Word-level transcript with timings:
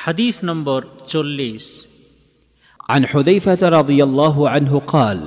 হাদিস 0.00 0.36
নম্বর 0.48 0.80
চল্লিশ 1.12 1.66
عن 2.88 3.02
حذيفه 3.06 3.60
رضي 3.70 4.00
الله 4.04 4.36
عنه 4.48 4.72
قال 4.88 5.20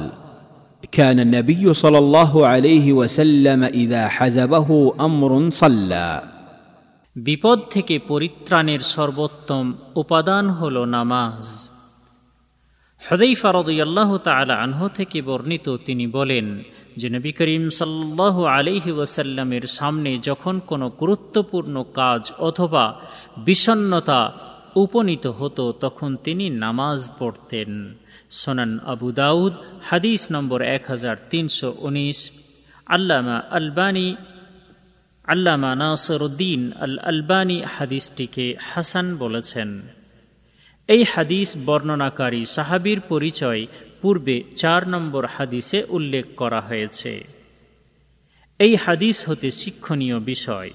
كان 0.91 1.17
النبي 1.19 1.63
صلى 1.73 1.97
الله 1.97 2.47
عليه 2.47 2.87
وسلم 2.93 3.61
اذا 3.63 4.03
حزبه 4.07 4.69
امر 4.99 5.31
صلى 5.51 6.09
বিপদ 7.15 7.59
থেকে 7.73 7.95
পরিত্রাণের 8.11 8.81
সর্বোত্তম 8.95 9.65
উপাদান 9.95 10.45
হল 10.59 10.75
নামাজ 10.95 11.45
হদেইফা 13.01 13.49
রদুল্লাহ 13.51 14.09
তালা 14.27 14.55
আনহ 14.65 14.79
থেকে 14.97 15.17
বর্ণিত 15.21 15.67
তিনি 15.87 16.05
বলেন 16.17 16.47
যে 16.97 17.07
নবী 17.15 17.31
করিম 17.39 17.63
সাল্লাহ 17.79 18.35
আলিহি 18.55 18.91
ওয়াসাল্লামের 18.97 19.65
সামনে 19.77 20.11
যখন 20.19 20.55
কোনো 20.69 20.87
গুরুত্বপূর্ণ 21.01 21.75
কাজ 21.99 22.23
অথবা 22.49 22.85
বিষণ্নতা 23.45 24.21
উপনীত 24.76 25.26
হতো, 25.26 25.72
তখন 25.72 26.16
তিনি 26.16 26.50
নামাজ 26.50 27.10
পড়তেন। 27.18 27.94
সোনান 28.30 28.78
আবু 28.78 29.12
দাউদ, 29.12 29.52
হাদিস 29.82 30.26
নম্বর 30.32 30.62
এক 30.62 30.84
হাজার 30.88 31.16
তিনশো 31.30 31.74
উনিশ। 31.78 32.30
আল্লামা 32.86 33.42
আলবানী, 33.50 34.16
আল্লামা 35.24 35.74
নাসরুদ্দিন 35.74 36.72
আল 36.80 36.98
আলবানী 36.98 37.62
হাদিসটিকে 37.62 38.56
হাসান 38.60 39.16
বলেছেন। 39.16 39.82
এই 40.88 41.04
হাদিস 41.14 41.56
বর্ণনাকারী 41.66 42.44
সাহাবির 42.44 43.00
পরিচয় 43.00 43.66
পূর্বে 44.02 44.42
চার 44.56 44.88
নম্বর 44.88 45.26
হাদিসে 45.26 45.84
উল্লেখ 45.88 46.26
করা 46.36 46.60
হয়েছে। 46.60 47.24
এই 48.58 48.76
হাদিস 48.76 49.28
হতে 49.28 49.50
শিক্ষণীয় 49.50 50.18
বিষয়। 50.18 50.70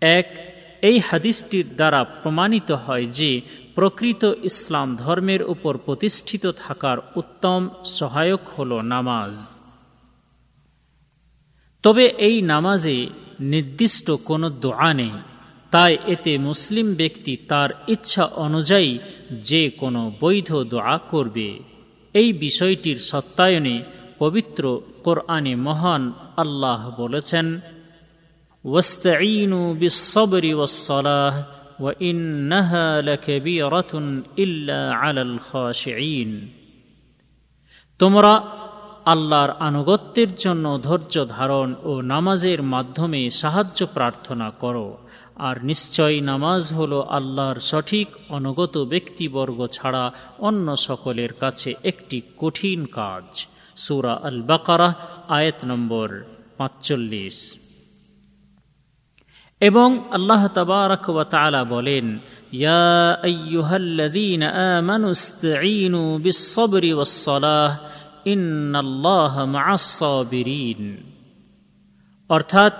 এক 0.00 0.47
এই 0.82 0.98
হাদিসটির 0.98 1.66
দ্বারা 1.76 2.04
প্রমাণিত 2.04 2.70
হয় 2.70 3.06
যে 3.06 3.40
প্রকৃত 3.74 4.24
ইসলাম 4.24 4.96
ধর্মের 4.96 5.42
উপর 5.42 5.76
প্রতিষ্ঠিত 5.76 6.46
থাকার 6.46 6.98
উত্তম 7.16 7.68
সহায়ক 7.84 8.40
হল 8.48 8.80
নামাজ। 8.80 9.58
তবে 11.82 12.04
এই 12.08 12.42
নামাজে 12.42 13.06
নির্দিষ্ট 13.40 14.10
কোনো 14.10 14.50
দোয়া 14.50 14.94
নেই, 14.94 15.10
তাই 15.70 15.98
এতে 16.06 16.38
মুসলিম 16.38 16.94
ব্যক্তি 16.94 17.36
তার 17.48 17.70
ইচ্ছা 17.88 18.24
অনুযায়ী 18.24 18.98
যে 19.30 19.70
কোনো 19.70 20.12
বৈধ 20.20 20.62
দোয়া 20.62 20.98
করবে। 20.98 21.58
এই 22.14 22.32
বিষয়টির 22.32 22.98
সত্যায়নে 22.98 23.82
পবিত্র 24.18 24.80
কোরআনে 25.04 25.54
মহান 25.54 26.12
আল্লাহ 26.36 26.90
বলেছেন 27.00 27.60
ওয়াস্তাইনু 28.65 29.59
বিসবরি 29.79 30.51
ওয়াসসালাহ 30.53 31.33
وإنها 31.79 32.87
لكبيرة 33.01 33.93
إلا 34.39 34.81
على 34.93 35.21
الخاشعين 35.21 36.31
তোমরা 37.99 38.33
আল্লাহর 39.05 39.51
আনুগত্যের 39.59 40.31
জন্য 40.35 40.65
ধৈর্য 40.79 41.15
ধারণ 41.29 41.69
ও 41.83 41.91
নামাজের 42.05 42.59
মাধ্যমে 42.73 43.21
সাহায্য 43.41 43.79
প্রার্থনা 43.87 44.47
করো 44.63 44.87
আর 45.39 45.55
নিশ্চয় 45.63 46.15
নামাজ 46.21 46.63
হল 46.73 46.93
আল্লাহর 47.11 47.59
সঠিক 47.61 48.07
অনুগত 48.29 48.75
ব্যক্তিবর্গ 48.93 49.59
ছাড়া 49.67 50.03
অন্য 50.39 50.67
সকলের 50.87 51.31
কাছে 51.33 51.69
একটি 51.83 52.17
কঠিন 52.37 52.79
কাজ 52.95 53.27
সুরা 53.77 54.13
আল 54.21 54.39
বাকারা 54.41 54.89
আয়াত 55.29 55.59
নম্বর 55.65 56.07
পাঁচচল্লিশ 56.57 57.37
এবং 59.60 60.04
আল্লাহ 60.12 60.48
তবারক 60.48 61.08
ওয়া 61.08 61.64
বলেন 61.64 62.18
অর্থাৎ, 72.28 72.72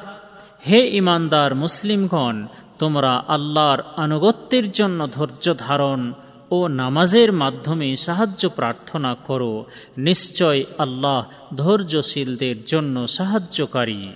হে 0.69 0.89
ইমানদার 0.89 1.55
মুসলিমগণ, 1.55 2.47
তোমরা 2.79 3.25
আল্লাহর 3.29 3.79
আনুগত্যের 3.97 4.73
জন্য 4.73 5.09
ধৈর্য 5.13 5.55
ধারণ 5.59 6.13
ও 6.51 6.69
নামাজের 6.69 7.33
মাধ্যমে 7.33 7.97
সাহায্য 7.97 8.49
প্রার্থনা 8.49 9.15
করো। 9.15 9.65
নিশ্চয় 9.97 10.65
আল্লাহ 10.79 11.25
ধৈর্যশীলদের 11.55 12.65
জন্য 12.65 13.09
সাহায্যকারী। 13.09 14.09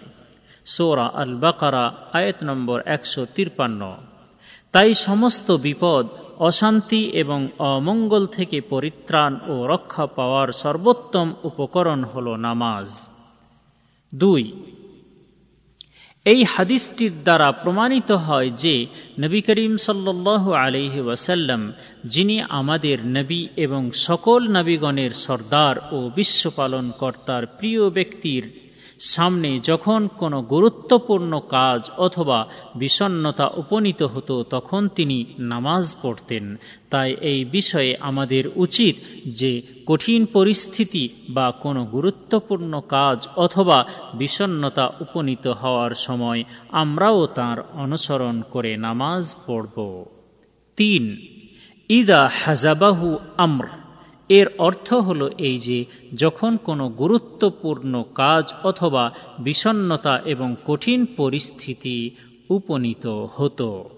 সোরা 0.67 1.07
আল 1.15 1.33
বাকারা 1.35 1.85
আয়াত 2.13 2.39
নম্বর 2.45 2.79
একশো 2.87 3.23
তিরপান্ন 3.35 3.83
তাই 4.73 4.95
সমস্ত 4.95 5.49
বিপদ, 5.51 6.07
অশান্তি 6.39 7.03
এবং 7.23 7.41
অমঙ্গল 7.59 8.27
থেকে 8.27 8.61
পরিত্রাণ 8.61 9.33
ও 9.49 9.55
রক্ষা 9.67 10.07
পাওয়ার 10.07 10.49
সর্বোত্তম 10.53 11.29
উপকরণ 11.45 12.05
হল 12.05 12.27
নামাজ। 12.37 12.89
দুই, 14.15 14.53
এই 16.25 16.45
হাদিসটির 16.45 17.15
দ্বারা 17.23 17.53
প্রমাণিত 17.53 18.11
হয় 18.13 18.51
যে 18.51 18.87
নবী 19.21 19.41
করিম 19.41 19.77
সাল্লাহ 19.77 20.53
আলহি 20.53 21.01
ওয়াসাল্লাম, 21.01 21.73
যিনি 22.05 22.43
আমাদের 22.43 22.99
নবী 23.07 23.49
এবং 23.57 23.91
সকল 23.91 24.41
নবীগণের 24.49 25.11
সর্দার 25.11 25.77
ও 25.93 26.11
বিশ্বপালন 26.15 26.91
কর্তার 26.99 27.47
প্রিয় 27.47 27.91
ব্যক্তির 27.91 28.62
সামনে 29.03 29.61
যখন 29.61 30.09
কোনো 30.17 30.43
গুরুত্বপূর্ণ 30.43 31.41
কাজ 31.49 31.91
অথবা 31.99 32.47
বিষণ্নতা 32.77 33.47
উপনীত 33.47 34.03
হতো, 34.03 34.43
তখন 34.43 34.89
তিনি 34.89 35.25
নামাজ 35.39 35.97
পড়তেন। 36.03 36.57
তাই 36.91 37.17
এই 37.21 37.45
বিষয়ে 37.45 37.97
আমাদের 38.01 38.45
উচিত 38.57 38.97
যে 39.29 39.63
কঠিন 39.87 40.27
পরিস্থিতি 40.27 41.09
বা 41.31 41.51
কোনো 41.51 41.85
গুরুত্বপূর্ণ 41.85 42.81
কাজ 42.81 43.29
অথবা 43.37 43.85
বিষণ্নতা 44.15 44.91
উপনীত 45.01 45.47
হওয়ার 45.47 45.95
সময় 45.95 46.45
আমরাও 46.69 47.27
তার 47.27 47.57
অনুসরণ 47.73 48.43
করে 48.51 48.77
নামাজ 48.77 49.37
পড়ব। 49.47 50.07
তিন, 50.77 51.17
ইদা 51.89 52.31
হাজাবাহু 52.45 53.19
আমর। 53.37 53.69
এর 54.29 54.47
অর্থ 54.59 54.95
হল 54.95 55.29
এই 55.39 55.59
যে, 55.59 55.85
যখন 56.15 56.57
কোনো 56.57 56.89
গুরুত্বপূর্ণ 56.89 58.05
কাজ 58.15 58.53
অথবা 58.65 59.11
বিষণ্নতা 59.39 60.19
এবং 60.19 60.57
কঠিন 60.67 61.07
পরিস্থিতি 61.17 62.11
উপনীত 62.51 63.07
হতো। 63.07 63.89